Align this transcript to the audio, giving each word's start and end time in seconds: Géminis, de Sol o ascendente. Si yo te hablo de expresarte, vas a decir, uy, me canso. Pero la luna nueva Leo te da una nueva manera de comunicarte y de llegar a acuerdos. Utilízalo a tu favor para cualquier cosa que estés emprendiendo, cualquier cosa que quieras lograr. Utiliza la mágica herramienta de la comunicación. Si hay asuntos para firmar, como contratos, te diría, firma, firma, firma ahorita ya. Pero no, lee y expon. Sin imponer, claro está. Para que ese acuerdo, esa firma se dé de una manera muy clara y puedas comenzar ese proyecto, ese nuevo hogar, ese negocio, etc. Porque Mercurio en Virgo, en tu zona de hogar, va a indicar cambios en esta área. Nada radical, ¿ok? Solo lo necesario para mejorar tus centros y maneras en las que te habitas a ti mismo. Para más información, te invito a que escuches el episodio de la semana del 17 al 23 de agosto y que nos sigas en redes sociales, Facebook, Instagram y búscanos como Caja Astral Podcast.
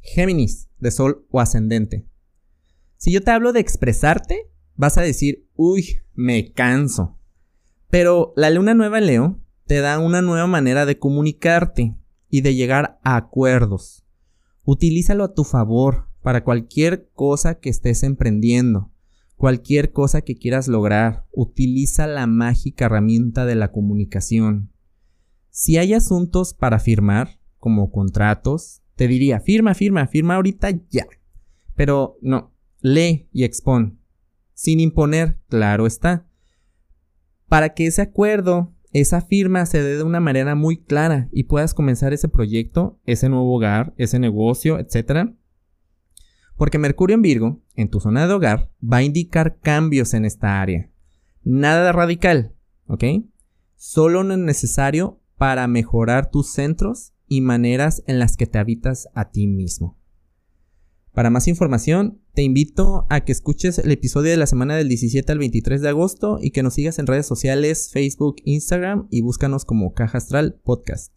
Géminis, 0.00 0.68
de 0.78 0.90
Sol 0.90 1.26
o 1.30 1.40
ascendente. 1.40 2.06
Si 2.96 3.12
yo 3.12 3.22
te 3.22 3.30
hablo 3.30 3.52
de 3.52 3.60
expresarte, 3.60 4.50
vas 4.74 4.98
a 4.98 5.02
decir, 5.02 5.48
uy, 5.54 6.00
me 6.14 6.52
canso. 6.52 7.18
Pero 7.88 8.32
la 8.36 8.50
luna 8.50 8.74
nueva 8.74 9.00
Leo 9.00 9.40
te 9.66 9.80
da 9.80 9.98
una 9.98 10.22
nueva 10.22 10.46
manera 10.46 10.86
de 10.86 10.98
comunicarte 10.98 11.96
y 12.28 12.40
de 12.42 12.54
llegar 12.54 12.98
a 13.02 13.16
acuerdos. 13.16 14.04
Utilízalo 14.64 15.24
a 15.24 15.34
tu 15.34 15.44
favor 15.44 16.08
para 16.22 16.44
cualquier 16.44 17.10
cosa 17.12 17.58
que 17.58 17.70
estés 17.70 18.02
emprendiendo, 18.02 18.90
cualquier 19.36 19.92
cosa 19.92 20.20
que 20.22 20.36
quieras 20.36 20.68
lograr. 20.68 21.26
Utiliza 21.32 22.06
la 22.06 22.26
mágica 22.26 22.86
herramienta 22.86 23.46
de 23.46 23.54
la 23.54 23.72
comunicación. 23.72 24.72
Si 25.50 25.78
hay 25.78 25.94
asuntos 25.94 26.54
para 26.54 26.78
firmar, 26.78 27.40
como 27.58 27.90
contratos, 27.90 28.82
te 29.00 29.08
diría, 29.08 29.40
firma, 29.40 29.72
firma, 29.72 30.06
firma 30.08 30.34
ahorita 30.34 30.68
ya. 30.90 31.06
Pero 31.74 32.18
no, 32.20 32.52
lee 32.82 33.30
y 33.32 33.44
expon. 33.44 33.98
Sin 34.52 34.78
imponer, 34.78 35.38
claro 35.48 35.86
está. 35.86 36.26
Para 37.48 37.72
que 37.72 37.86
ese 37.86 38.02
acuerdo, 38.02 38.74
esa 38.92 39.22
firma 39.22 39.64
se 39.64 39.82
dé 39.82 39.96
de 39.96 40.02
una 40.02 40.20
manera 40.20 40.54
muy 40.54 40.82
clara 40.82 41.30
y 41.32 41.44
puedas 41.44 41.72
comenzar 41.72 42.12
ese 42.12 42.28
proyecto, 42.28 43.00
ese 43.06 43.30
nuevo 43.30 43.56
hogar, 43.56 43.94
ese 43.96 44.18
negocio, 44.18 44.78
etc. 44.78 45.30
Porque 46.58 46.76
Mercurio 46.76 47.14
en 47.14 47.22
Virgo, 47.22 47.62
en 47.76 47.88
tu 47.88 48.00
zona 48.00 48.26
de 48.26 48.34
hogar, 48.34 48.70
va 48.84 48.98
a 48.98 49.02
indicar 49.02 49.60
cambios 49.60 50.12
en 50.12 50.26
esta 50.26 50.60
área. 50.60 50.90
Nada 51.42 51.92
radical, 51.92 52.52
¿ok? 52.86 53.04
Solo 53.76 54.24
lo 54.24 54.36
necesario 54.36 55.22
para 55.38 55.66
mejorar 55.68 56.30
tus 56.30 56.52
centros 56.52 57.14
y 57.30 57.40
maneras 57.40 58.02
en 58.08 58.18
las 58.18 58.36
que 58.36 58.46
te 58.46 58.58
habitas 58.58 59.08
a 59.14 59.30
ti 59.30 59.46
mismo. 59.46 59.96
Para 61.12 61.30
más 61.30 61.46
información, 61.46 62.20
te 62.34 62.42
invito 62.42 63.06
a 63.08 63.20
que 63.24 63.30
escuches 63.30 63.78
el 63.78 63.92
episodio 63.92 64.32
de 64.32 64.36
la 64.36 64.46
semana 64.46 64.76
del 64.76 64.88
17 64.88 65.30
al 65.30 65.38
23 65.38 65.80
de 65.80 65.88
agosto 65.88 66.38
y 66.42 66.50
que 66.50 66.64
nos 66.64 66.74
sigas 66.74 66.98
en 66.98 67.06
redes 67.06 67.26
sociales, 67.26 67.90
Facebook, 67.92 68.36
Instagram 68.44 69.06
y 69.10 69.22
búscanos 69.22 69.64
como 69.64 69.94
Caja 69.94 70.18
Astral 70.18 70.60
Podcast. 70.64 71.12